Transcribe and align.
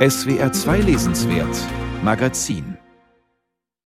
SWR 0.00 0.50
2 0.50 0.78
Lesenswert 0.78 1.54
Magazin 2.02 2.78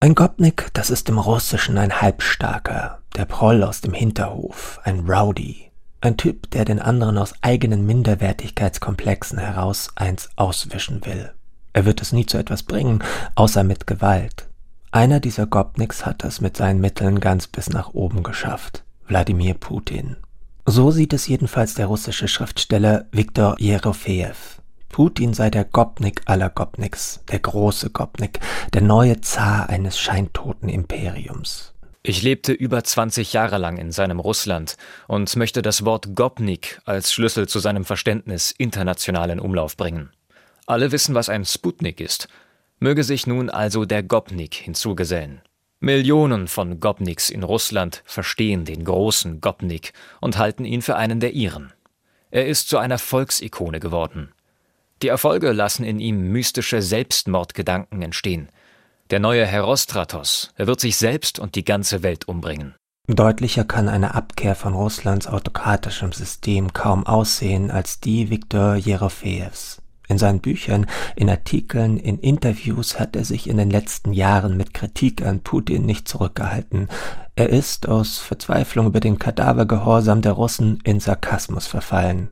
Ein 0.00 0.16
Gopnik, 0.16 0.66
das 0.72 0.90
ist 0.90 1.08
im 1.08 1.18
Russischen 1.18 1.78
ein 1.78 2.00
Halbstarker, 2.00 2.98
der 3.14 3.26
Proll 3.26 3.62
aus 3.62 3.80
dem 3.80 3.92
Hinterhof, 3.92 4.80
ein 4.82 5.08
Rowdy, 5.08 5.70
ein 6.00 6.16
Typ, 6.16 6.50
der 6.50 6.64
den 6.64 6.80
anderen 6.80 7.16
aus 7.16 7.34
eigenen 7.42 7.86
Minderwertigkeitskomplexen 7.86 9.38
heraus 9.38 9.90
eins 9.94 10.30
auswischen 10.34 11.06
will. 11.06 11.30
Er 11.74 11.84
wird 11.84 12.02
es 12.02 12.10
nie 12.10 12.26
zu 12.26 12.38
etwas 12.38 12.64
bringen, 12.64 13.04
außer 13.36 13.62
mit 13.62 13.86
Gewalt. 13.86 14.48
Einer 14.90 15.20
dieser 15.20 15.46
Gopniks 15.46 16.06
hat 16.06 16.24
es 16.24 16.40
mit 16.40 16.56
seinen 16.56 16.80
Mitteln 16.80 17.20
ganz 17.20 17.46
bis 17.46 17.70
nach 17.70 17.94
oben 17.94 18.24
geschafft. 18.24 18.82
Wladimir 19.06 19.54
Putin. 19.54 20.16
So 20.66 20.90
sieht 20.90 21.12
es 21.12 21.28
jedenfalls 21.28 21.74
der 21.74 21.86
russische 21.86 22.26
Schriftsteller 22.26 23.04
Viktor 23.12 23.54
Jerofejew. 23.60 24.59
Putin 24.90 25.34
sei 25.34 25.50
der 25.50 25.64
Gopnik 25.64 26.22
aller 26.26 26.50
Gopniks, 26.50 27.20
der 27.30 27.38
große 27.38 27.90
Gopnik, 27.90 28.40
der 28.74 28.82
neue 28.82 29.20
Zar 29.20 29.68
eines 29.68 29.98
scheintoten 29.98 30.68
Imperiums. 30.68 31.72
Ich 32.02 32.22
lebte 32.22 32.52
über 32.52 32.82
20 32.82 33.32
Jahre 33.32 33.58
lang 33.58 33.76
in 33.76 33.92
seinem 33.92 34.20
Russland 34.20 34.76
und 35.06 35.34
möchte 35.36 35.62
das 35.62 35.84
Wort 35.84 36.16
Gopnik 36.16 36.80
als 36.84 37.12
Schlüssel 37.12 37.46
zu 37.46 37.60
seinem 37.60 37.84
Verständnis 37.84 38.52
international 38.56 39.30
in 39.30 39.38
Umlauf 39.38 39.76
bringen. 39.76 40.10
Alle 40.66 40.92
wissen, 40.92 41.14
was 41.14 41.28
ein 41.28 41.44
Sputnik 41.44 42.00
ist. 42.00 42.28
Möge 42.78 43.04
sich 43.04 43.26
nun 43.26 43.48
also 43.48 43.84
der 43.84 44.02
Gopnik 44.02 44.54
hinzugesellen. 44.54 45.40
Millionen 45.78 46.48
von 46.48 46.80
Gopniks 46.80 47.30
in 47.30 47.42
Russland 47.42 48.02
verstehen 48.04 48.64
den 48.64 48.84
großen 48.84 49.40
Gopnik 49.40 49.92
und 50.20 50.36
halten 50.36 50.64
ihn 50.64 50.82
für 50.82 50.96
einen 50.96 51.20
der 51.20 51.32
ihren. 51.32 51.72
Er 52.30 52.46
ist 52.46 52.68
zu 52.68 52.78
einer 52.78 52.98
Volksikone 52.98 53.78
geworden. 53.78 54.32
Die 55.02 55.08
Erfolge 55.08 55.52
lassen 55.52 55.84
in 55.84 55.98
ihm 55.98 56.30
mystische 56.30 56.82
Selbstmordgedanken 56.82 58.02
entstehen. 58.02 58.48
Der 59.10 59.18
neue 59.18 59.46
Herostratos, 59.46 60.52
er 60.56 60.66
wird 60.66 60.80
sich 60.80 60.96
selbst 60.96 61.38
und 61.38 61.54
die 61.54 61.64
ganze 61.64 62.02
Welt 62.02 62.28
umbringen. 62.28 62.74
Deutlicher 63.08 63.64
kann 63.64 63.88
eine 63.88 64.14
Abkehr 64.14 64.54
von 64.54 64.74
Russlands 64.74 65.26
autokratischem 65.26 66.12
System 66.12 66.72
kaum 66.72 67.06
aussehen 67.06 67.70
als 67.70 67.98
die 67.98 68.30
Viktor 68.30 68.76
Jerofejews. 68.76 69.82
In 70.06 70.18
seinen 70.18 70.40
Büchern, 70.40 70.86
in 71.16 71.30
Artikeln, 71.30 71.96
in 71.96 72.18
Interviews 72.18 73.00
hat 73.00 73.16
er 73.16 73.24
sich 73.24 73.48
in 73.48 73.56
den 73.56 73.70
letzten 73.70 74.12
Jahren 74.12 74.56
mit 74.56 74.74
Kritik 74.74 75.24
an 75.24 75.40
Putin 75.40 75.86
nicht 75.86 76.08
zurückgehalten. 76.08 76.88
Er 77.36 77.48
ist 77.48 77.88
aus 77.88 78.18
Verzweiflung 78.18 78.86
über 78.86 79.00
den 79.00 79.18
Kadavergehorsam 79.18 80.20
der 80.20 80.32
Russen 80.32 80.80
in 80.84 81.00
Sarkasmus 81.00 81.66
verfallen. 81.66 82.30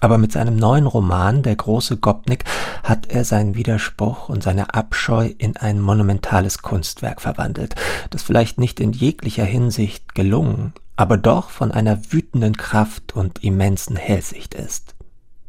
Aber 0.00 0.16
mit 0.18 0.32
seinem 0.32 0.56
neuen 0.56 0.86
Roman 0.86 1.42
Der 1.42 1.56
große 1.56 1.98
Gopnik 1.98 2.44
hat 2.82 3.06
er 3.08 3.24
seinen 3.24 3.54
Widerspruch 3.54 4.28
und 4.28 4.42
seine 4.42 4.74
Abscheu 4.74 5.30
in 5.38 5.56
ein 5.56 5.80
monumentales 5.80 6.62
Kunstwerk 6.62 7.20
verwandelt, 7.20 7.74
das 8.08 8.22
vielleicht 8.22 8.58
nicht 8.58 8.80
in 8.80 8.92
jeglicher 8.92 9.44
Hinsicht 9.44 10.14
gelungen, 10.14 10.72
aber 10.96 11.16
doch 11.16 11.50
von 11.50 11.70
einer 11.70 12.12
wütenden 12.12 12.56
Kraft 12.56 13.14
und 13.14 13.44
immensen 13.44 13.96
Hellsicht 13.96 14.54
ist. 14.54 14.94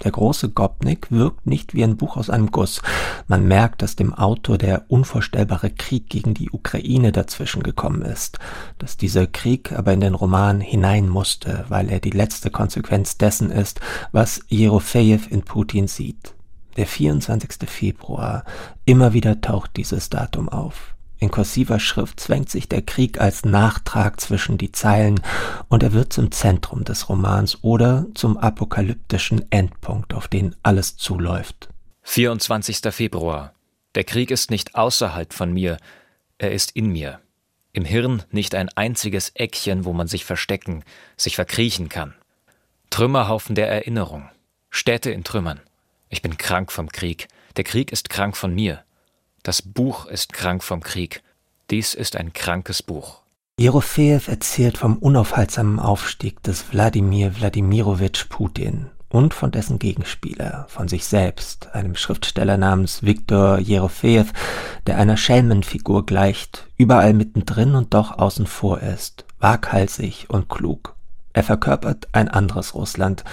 Der 0.04 0.12
große 0.12 0.50
Gopnik 0.50 1.12
wirkt 1.12 1.46
nicht 1.46 1.74
wie 1.74 1.84
ein 1.84 1.98
Buch 1.98 2.18
aus 2.18 2.30
einem 2.30 2.52
Guss. 2.52 2.82
Man 3.28 3.48
merkt, 3.48 3.82
dass 3.82 3.96
dem 3.96 4.14
Autor 4.14 4.58
der 4.58 4.86
unvorstellbare 4.90 5.70
Krieg 5.70 6.10
gegen 6.10 6.34
die 6.34 6.50
Ukraine 6.50 7.12
dazwischen 7.12 7.62
gekommen 7.62 8.02
ist, 8.02 8.40
dass 8.80 8.98
dieser 8.98 9.28
Krieg 9.28 9.72
aber 9.74 9.94
in 9.94 10.02
den 10.02 10.16
Roman 10.16 10.60
hinein 10.60 11.08
musste, 11.08 11.66
weil 11.70 11.90
er 11.90 12.00
die 12.00 12.10
letzte 12.10 12.50
Konsequenz 12.50 13.18
dessen 13.18 13.52
ist, 13.52 13.80
was 14.12 14.42
Jerofejew 14.48 15.22
in 15.30 15.44
Putin 15.44 15.88
sieht. 15.88 16.34
Der 16.78 16.88
24. 16.88 17.70
Februar. 17.70 18.44
Immer 18.86 19.14
wieder 19.14 19.42
taucht 19.42 19.76
dieses 19.76 20.10
Datum 20.10 20.50
auf. 20.50 20.96
In 21.22 21.30
kursiver 21.30 21.80
Schrift 21.80 22.20
zwängt 22.20 22.50
sich 22.50 22.68
der 22.68 22.82
Krieg 22.82 23.22
als 23.22 23.46
Nachtrag 23.46 24.20
zwischen 24.20 24.58
die 24.58 24.72
Zeilen 24.72 25.22
und 25.70 25.84
er 25.84 25.94
wird 25.94 26.12
zum 26.12 26.32
Zentrum 26.32 26.84
des 26.84 27.10
Romans 27.10 27.64
oder 27.64 28.08
zum 28.16 28.38
apokalyptischen 28.38 29.46
Endpunkt, 29.52 30.16
auf 30.16 30.28
den 30.28 30.56
alles 30.64 30.98
zuläuft. 30.98 31.70
24. 32.02 32.80
Februar. 32.92 33.54
Der 33.94 34.04
Krieg 34.04 34.32
ist 34.32 34.50
nicht 34.50 34.74
außerhalb 34.74 35.32
von 35.32 35.54
mir, 35.54 35.78
er 36.40 36.54
ist 36.54 36.72
in 36.72 36.88
mir. 36.88 37.20
Im 37.72 37.86
Hirn 37.86 38.24
nicht 38.32 38.56
ein 38.56 38.70
einziges 38.70 39.30
Eckchen, 39.36 39.86
wo 39.86 39.94
man 39.94 40.08
sich 40.08 40.26
verstecken, 40.26 40.84
sich 41.18 41.36
verkriechen 41.36 41.88
kann. 41.88 42.16
Trümmerhaufen 42.90 43.54
der 43.54 43.70
Erinnerung. 43.70 44.28
Städte 44.72 45.12
in 45.12 45.24
Trümmern. 45.24 45.60
Ich 46.10 46.24
bin 46.24 46.40
krank 46.40 46.72
vom 46.72 46.92
Krieg. 46.92 47.28
Der 47.58 47.64
Krieg 47.64 47.92
ist 47.92 48.10
krank 48.10 48.36
von 48.36 48.56
mir. 48.56 48.84
Das 49.44 49.64
Buch 49.64 50.06
ist 50.06 50.34
krank 50.34 50.64
vom 50.64 50.82
Krieg. 50.82 51.24
Dies 51.72 51.96
ist 51.96 52.16
ein 52.16 52.32
krankes 52.32 52.84
Buch. 52.84 53.22
Jerofejew 53.58 54.22
erzählt 54.28 54.78
vom 54.78 54.98
unaufhaltsamen 54.98 55.80
Aufstieg 55.80 56.44
des 56.44 56.72
Wladimir 56.72 57.36
Wladimirowitsch 57.40 58.30
Putin 58.30 58.92
und 59.10 59.34
von 59.34 59.50
dessen 59.50 59.80
Gegenspieler, 59.80 60.68
von 60.70 60.88
sich 60.88 61.06
selbst, 61.06 61.74
einem 61.74 61.96
Schriftsteller 61.96 62.58
namens 62.58 63.02
Viktor 63.02 63.58
Jerofejew, 63.58 64.26
der 64.86 64.98
einer 64.98 65.18
Schelmenfigur 65.18 66.06
gleicht, 66.06 66.68
überall 66.78 67.14
mittendrin 67.14 67.74
und 67.74 67.96
doch 67.96 68.20
außen 68.20 68.46
vor 68.46 68.80
ist, 68.82 69.26
waghalsig 69.40 70.28
und 70.30 70.50
klug. 70.50 70.96
Er 71.34 71.44
verkörpert 71.44 72.10
ein 72.12 72.28
anderes 72.30 72.76
Russland. 72.76 73.24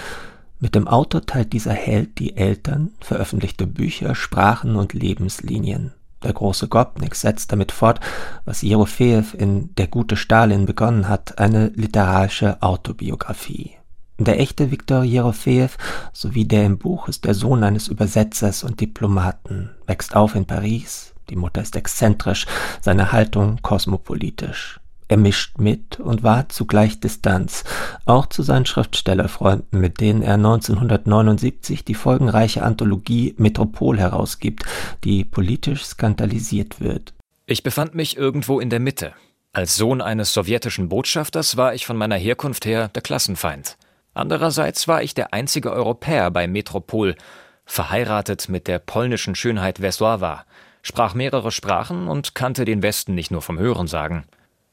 Mit 0.59 0.75
dem 0.75 0.89
Autor 0.89 1.27
teilt 1.27 1.53
dieser 1.53 1.75
Held 1.75 2.19
die 2.19 2.37
Eltern, 2.37 2.93
veröffentlichte 3.01 3.67
Bücher, 3.67 4.15
Sprachen 4.15 4.77
und 4.77 4.95
Lebenslinien. 4.95 5.93
Der 6.23 6.33
große 6.33 6.69
Gopnik 6.69 7.15
setzt 7.15 7.53
damit 7.53 7.71
fort, 7.71 8.01
was 8.45 8.63
Jerofejew 8.63 9.37
in 9.37 9.75
Der 9.77 9.87
gute 9.87 10.17
Stalin 10.17 10.67
begonnen 10.67 11.09
hat, 11.09 11.39
eine 11.39 11.69
literarische 11.69 12.61
Autobiografie. 12.61 13.79
Der 14.19 14.41
echte 14.41 14.73
Viktor 14.73 15.05
Jerofejew 15.05 15.71
sowie 16.13 16.45
der 16.45 16.67
im 16.67 16.79
Buch 16.79 17.07
ist 17.07 17.25
der 17.25 17.35
Sohn 17.35 17.63
eines 17.63 17.87
Übersetzers 17.87 18.65
und 18.65 18.81
Diplomaten, 18.81 19.71
wächst 19.87 20.17
auf 20.17 20.35
in 20.35 20.45
Paris, 20.45 21.15
die 21.31 21.37
Mutter 21.37 21.63
ist 21.63 21.77
exzentrisch, 21.77 22.47
seine 22.81 23.13
Haltung 23.13 23.61
kosmopolitisch. 23.63 24.81
Er 25.09 25.17
mischt 25.17 25.59
mit 25.59 25.99
und 26.01 26.23
wahrt 26.23 26.53
zugleich 26.53 27.01
Distanz, 27.01 27.65
auch 28.05 28.27
zu 28.27 28.43
seinen 28.43 28.67
Schriftstellerfreunden, 28.67 29.81
mit 29.81 30.01
denen 30.01 30.23
er 30.23 30.35
1979 30.35 31.85
die 31.85 31.95
folgenreiche 31.95 32.63
Anthologie 32.63 33.35
Metropol 33.39 33.99
herausgibt, 33.99 34.65
die 35.05 35.25
politisch 35.25 35.85
skandalisiert 35.85 36.81
wird. 36.81 37.15
Ich 37.47 37.63
befand 37.63 37.95
mich 37.95 38.19
irgendwo 38.19 38.61
in 38.61 38.69
der 38.69 38.81
Mitte. 38.81 39.15
Als 39.55 39.77
Sohn 39.77 40.03
eines 40.03 40.35
sowjetischen 40.35 40.91
Botschafters 40.91 41.57
war 41.57 41.73
ich 41.73 41.87
von 41.87 41.97
meiner 41.97 42.17
Herkunft 42.17 42.67
her 42.67 42.89
der 42.89 43.01
Klassenfeind. 43.01 43.79
Andererseits 44.13 44.89
war 44.89 45.03
ich 45.03 45.15
der 45.15 45.33
einzige 45.33 45.73
Europäer 45.73 46.31
bei 46.31 46.47
Metropol, 46.47 47.15
verheiratet 47.65 48.51
mit 48.51 48.69
der 48.69 48.79
polnischen 48.79 49.35
Schönheit 49.35 49.81
Wesława, 49.81 50.41
sprach 50.83 51.15
mehrere 51.15 51.51
Sprachen 51.51 52.09
und 52.09 52.35
kannte 52.35 52.67
den 52.67 52.83
Westen 52.83 53.15
nicht 53.15 53.31
nur 53.31 53.41
vom 53.43 53.59
Hörensagen. 53.59 54.25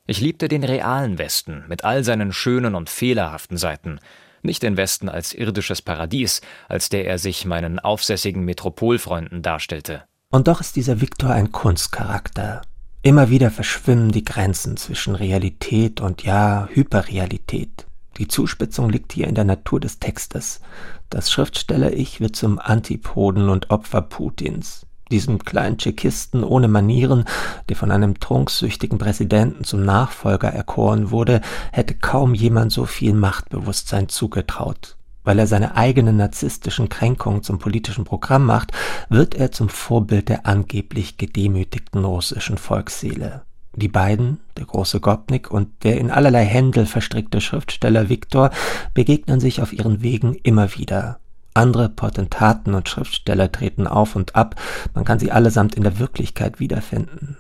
Ich 0.08 0.22
liebte 0.22 0.48
den 0.48 0.64
realen 0.64 1.18
Westen 1.18 1.64
mit 1.68 1.84
all 1.84 2.04
seinen 2.04 2.32
schönen 2.32 2.76
und 2.76 2.92
fehlerhaften 2.92 3.58
Seiten, 3.58 4.00
nicht 4.44 4.62
den 4.62 4.78
Westen 4.78 5.10
als 5.10 5.34
irdisches 5.34 5.82
Paradies, 5.82 6.42
als 6.70 6.90
der 6.90 7.08
er 7.08 7.18
sich 7.18 7.46
meinen 7.46 7.80
aufsässigen 7.80 8.46
Metropolfreunden 8.46 9.42
darstellte. 9.42 10.04
Und 10.30 10.48
doch 10.48 10.62
ist 10.62 10.76
dieser 10.76 11.02
Viktor 11.02 11.32
ein 11.32 11.52
Kunstcharakter. 11.52 12.62
Immer 13.02 13.32
wieder 13.32 13.50
verschwimmen 13.50 14.12
die 14.12 14.24
Grenzen 14.24 14.78
zwischen 14.78 15.16
Realität 15.16 16.02
und 16.02 16.22
ja 16.22 16.70
Hyperrealität. 16.72 17.88
Die 18.18 18.28
Zuspitzung 18.28 18.90
liegt 18.90 19.12
hier 19.12 19.28
in 19.28 19.36
der 19.36 19.44
Natur 19.44 19.80
des 19.80 19.98
Textes. 19.98 20.62
Das 21.10 21.32
Schriftsteller-Ich 21.32 22.20
wird 22.20 22.36
zum 22.36 22.60
Antipoden 22.60 23.50
und 23.50 23.72
Opfer 23.72 24.04
Putins 24.04 24.85
diesem 25.12 25.40
kleinen 25.40 25.78
Tschechisten 25.78 26.44
ohne 26.44 26.68
Manieren, 26.68 27.26
der 27.70 27.76
von 27.76 27.92
einem 27.92 28.20
trunksüchtigen 28.20 28.98
Präsidenten 28.98 29.64
zum 29.64 29.84
Nachfolger 29.84 30.50
erkoren 30.50 31.12
wurde, 31.12 31.42
hätte 31.72 31.94
kaum 31.94 32.34
jemand 32.34 32.72
so 32.72 32.86
viel 32.86 33.14
Machtbewusstsein 33.14 34.10
zugetraut. 34.10 34.98
Weil 35.24 35.40
er 35.40 35.48
seine 35.48 35.76
eigenen 35.76 36.18
narzisstischen 36.18 36.88
Kränkungen 36.88 37.42
zum 37.42 37.58
politischen 37.58 38.04
Programm 38.04 38.46
macht, 38.46 38.72
wird 39.10 39.36
er 39.36 39.52
zum 39.52 39.70
Vorbild 39.70 40.30
der 40.30 40.46
angeblich 40.46 41.18
gedemütigten 41.18 42.06
russischen 42.06 42.58
Volksseele. 42.58 43.42
Die 43.76 43.90
beiden, 43.90 44.40
der 44.58 44.66
große 44.66 45.02
Gopnik 45.02 45.52
und 45.52 45.84
der 45.84 45.98
in 45.98 46.10
allerlei 46.10 46.46
Händel 46.46 46.86
verstrickte 46.86 47.42
Schriftsteller 47.42 48.08
Viktor, 48.08 48.52
begegnen 48.94 49.40
sich 49.40 49.62
auf 49.62 49.74
ihren 49.74 50.02
Wegen 50.02 50.36
immer 50.44 50.76
wieder. 50.76 51.20
Andere 51.56 51.88
Potentaten 51.88 52.74
und 52.74 52.90
Schriftsteller 52.90 53.50
treten 53.50 53.88
auf 53.88 54.16
und 54.16 54.36
ab, 54.36 54.56
man 54.94 55.06
kann 55.06 55.20
sie 55.20 55.32
allesamt 55.32 55.74
in 55.74 55.84
der 55.84 56.00
Wirklichkeit 56.00 56.60
wiederfinden. 56.60 57.38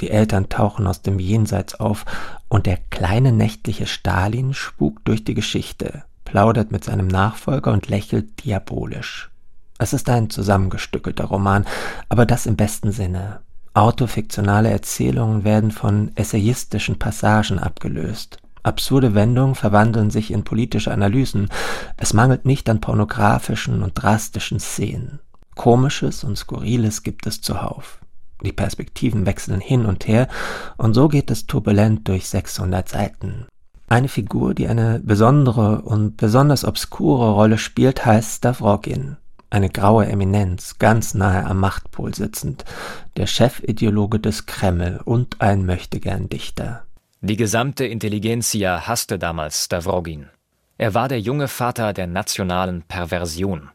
Die 0.00 0.10
Eltern 0.10 0.50
tauchen 0.50 0.86
aus 0.86 1.00
dem 1.00 1.18
Jenseits 1.18 1.74
auf, 1.74 2.04
und 2.48 2.66
der 2.66 2.78
kleine 2.90 3.32
nächtliche 3.32 3.86
Stalin 3.86 4.52
spukt 4.52 5.08
durch 5.08 5.24
die 5.24 5.32
Geschichte, 5.32 6.04
plaudert 6.26 6.70
mit 6.70 6.84
seinem 6.84 7.06
Nachfolger 7.06 7.72
und 7.72 7.88
lächelt 7.88 8.44
diabolisch. 8.44 9.30
Es 9.78 9.94
ist 9.94 10.08
ein 10.10 10.28
zusammengestückelter 10.28 11.24
Roman, 11.24 11.64
aber 12.10 12.26
das 12.26 12.44
im 12.44 12.56
besten 12.56 12.92
Sinne. 12.92 13.40
Autofiktionale 13.72 14.70
Erzählungen 14.70 15.44
werden 15.44 15.70
von 15.70 16.12
essayistischen 16.14 16.98
Passagen 16.98 17.58
abgelöst. 17.58 18.38
Absurde 18.66 19.14
Wendungen 19.14 19.54
verwandeln 19.54 20.10
sich 20.10 20.32
in 20.32 20.42
politische 20.42 20.90
Analysen. 20.92 21.48
Es 21.96 22.12
mangelt 22.12 22.44
nicht 22.44 22.68
an 22.68 22.80
pornografischen 22.80 23.82
und 23.82 23.92
drastischen 23.94 24.58
Szenen. 24.58 25.20
Komisches 25.54 26.24
und 26.24 26.36
Skurriles 26.36 27.04
gibt 27.04 27.26
es 27.26 27.40
zuhauf. 27.40 28.00
Die 28.42 28.52
Perspektiven 28.52 29.24
wechseln 29.24 29.60
hin 29.60 29.86
und 29.86 30.08
her 30.08 30.26
und 30.76 30.94
so 30.94 31.06
geht 31.08 31.30
es 31.30 31.46
turbulent 31.46 32.08
durch 32.08 32.28
600 32.28 32.88
Seiten. 32.88 33.46
Eine 33.88 34.08
Figur, 34.08 34.52
die 34.52 34.66
eine 34.66 34.98
besondere 34.98 35.82
und 35.82 36.16
besonders 36.16 36.64
obskure 36.64 37.30
Rolle 37.30 37.58
spielt, 37.58 38.04
heißt 38.04 38.38
Stavrogin 38.38 39.16
eine 39.48 39.70
graue 39.70 40.06
Eminenz, 40.06 40.78
ganz 40.78 41.14
nahe 41.14 41.46
am 41.46 41.60
Machtpol 41.60 42.14
sitzend, 42.14 42.64
der 43.16 43.26
Chefideologe 43.26 44.18
des 44.18 44.46
Kreml 44.46 45.00
und 45.04 45.40
ein 45.40 45.64
Möchtegern-Dichter. 45.64 46.85
Die 47.28 47.36
gesamte 47.36 47.84
Intelligenzia 47.84 48.86
hasste 48.86 49.18
damals 49.18 49.64
Stavrogin. 49.64 50.28
Er 50.78 50.94
war 50.94 51.08
der 51.08 51.18
junge 51.18 51.48
Vater 51.48 51.92
der 51.92 52.06
nationalen 52.06 52.82
Perversion. 52.82 53.68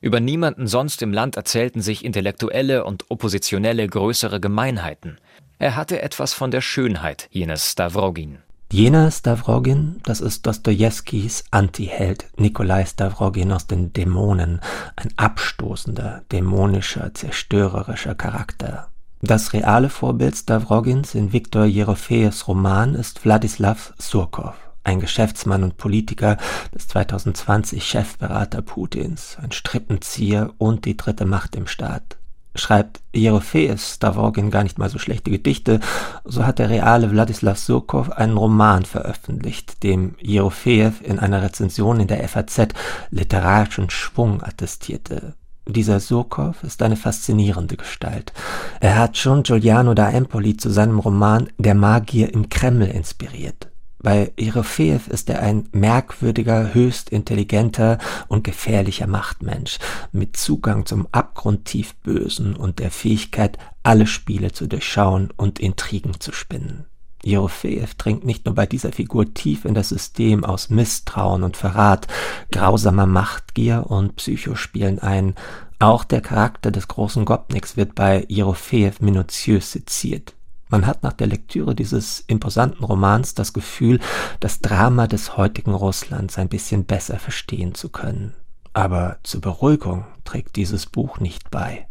Über 0.00 0.18
niemanden 0.18 0.66
sonst 0.66 1.00
im 1.02 1.12
Land 1.12 1.36
erzählten 1.36 1.80
sich 1.80 2.04
Intellektuelle 2.04 2.84
und 2.84 3.08
Oppositionelle 3.08 3.86
größere 3.86 4.40
Gemeinheiten. 4.40 5.18
Er 5.60 5.76
hatte 5.76 6.02
etwas 6.02 6.34
von 6.34 6.50
der 6.50 6.60
Schönheit 6.60 7.28
jenes 7.30 7.70
Stavrogin. 7.70 8.38
Jener 8.72 9.12
Stavrogin, 9.12 10.00
das 10.02 10.20
ist 10.20 10.44
Dostojewskis 10.44 11.44
Antiheld 11.52 12.26
Nikolai 12.36 12.84
Stavrogin 12.84 13.52
aus 13.52 13.68
den 13.68 13.92
Dämonen, 13.92 14.60
ein 14.96 15.14
abstoßender, 15.16 16.24
dämonischer, 16.32 17.14
zerstörerischer 17.14 18.16
Charakter. 18.16 18.90
Das 19.20 19.52
reale 19.52 19.88
Vorbild 19.90 20.36
Stavrogins 20.36 21.14
in 21.14 21.32
Viktor 21.32 21.64
Jerofejews 21.64 22.46
Roman 22.46 22.94
ist 22.94 23.24
Wladislaw 23.24 23.76
Surkov, 23.98 24.54
ein 24.84 25.00
Geschäftsmann 25.00 25.64
und 25.64 25.76
Politiker, 25.76 26.36
bis 26.72 26.88
2020 26.88 27.84
Chefberater 27.84 28.62
Putins, 28.62 29.36
ein 29.42 29.52
Strippenzieher 29.52 30.54
und 30.58 30.84
die 30.84 30.96
dritte 30.96 31.24
Macht 31.24 31.56
im 31.56 31.66
Staat 31.66 32.18
schreibt 32.58 33.00
Jerofees 33.14 33.94
Stavrogin 33.94 34.50
gar 34.50 34.62
nicht 34.62 34.78
mal 34.78 34.88
so 34.88 34.98
schlechte 34.98 35.30
Gedichte, 35.30 35.80
so 36.24 36.44
hat 36.44 36.58
der 36.58 36.68
reale 36.68 37.10
Wladislaw 37.10 37.56
Surkov 37.56 38.10
einen 38.10 38.36
Roman 38.36 38.84
veröffentlicht, 38.84 39.82
dem 39.82 40.14
Jerofeev 40.20 41.00
in 41.02 41.18
einer 41.18 41.42
Rezension 41.42 42.00
in 42.00 42.08
der 42.08 42.26
FAZ 42.28 42.68
literarischen 43.10 43.90
Schwung 43.90 44.42
attestierte. 44.42 45.34
Dieser 45.70 46.00
Surkov 46.00 46.62
ist 46.62 46.82
eine 46.82 46.96
faszinierende 46.96 47.76
Gestalt. 47.76 48.32
Er 48.80 48.96
hat 48.98 49.18
schon 49.18 49.42
Giuliano 49.42 49.92
da 49.92 50.10
Empoli 50.10 50.56
zu 50.56 50.70
seinem 50.70 50.98
Roman 50.98 51.50
Der 51.58 51.74
Magier 51.74 52.32
im 52.32 52.48
Kreml 52.48 52.86
inspiriert. 52.86 53.68
Bei 53.98 54.32
Jerofeev 54.38 55.08
ist 55.08 55.28
er 55.28 55.42
ein 55.42 55.68
merkwürdiger, 55.72 56.72
höchst 56.72 57.10
intelligenter 57.10 57.98
und 58.28 58.44
gefährlicher 58.44 59.06
Machtmensch 59.06 59.78
mit 60.10 60.38
Zugang 60.38 60.86
zum 60.86 61.06
abgrundtief 61.12 61.96
Bösen 61.96 62.56
und 62.56 62.78
der 62.78 62.90
Fähigkeit, 62.90 63.58
alle 63.82 64.06
Spiele 64.06 64.52
zu 64.52 64.68
durchschauen 64.68 65.30
und 65.36 65.58
Intrigen 65.58 66.18
zu 66.18 66.32
spinnen. 66.32 66.86
Jerofeev 67.24 67.94
dringt 67.94 68.24
nicht 68.24 68.46
nur 68.46 68.54
bei 68.54 68.66
dieser 68.66 68.92
Figur 68.92 69.32
tief 69.34 69.64
in 69.64 69.74
das 69.74 69.88
System 69.88 70.44
aus 70.44 70.70
Misstrauen 70.70 71.42
und 71.42 71.56
Verrat, 71.56 72.06
grausamer 72.52 73.06
Machtgier 73.06 73.86
und 73.88 74.16
Psychospielen 74.16 74.98
ein, 74.98 75.34
auch 75.78 76.04
der 76.04 76.20
Charakter 76.20 76.70
des 76.70 76.88
großen 76.88 77.24
Gopniks 77.24 77.76
wird 77.76 77.94
bei 77.94 78.24
Jerofeev 78.28 79.00
minutiös 79.00 79.72
seziert. 79.72 80.34
Man 80.68 80.86
hat 80.86 81.02
nach 81.02 81.14
der 81.14 81.28
Lektüre 81.28 81.74
dieses 81.74 82.20
imposanten 82.26 82.84
Romans 82.84 83.34
das 83.34 83.52
Gefühl, 83.52 84.00
das 84.40 84.60
Drama 84.60 85.06
des 85.06 85.36
heutigen 85.36 85.72
Russlands 85.72 86.36
ein 86.36 86.48
bisschen 86.48 86.84
besser 86.84 87.18
verstehen 87.18 87.74
zu 87.74 87.88
können. 87.88 88.34
Aber 88.74 89.18
zur 89.22 89.40
Beruhigung 89.40 90.04
trägt 90.24 90.56
dieses 90.56 90.86
Buch 90.86 91.20
nicht 91.20 91.50
bei. 91.50 91.87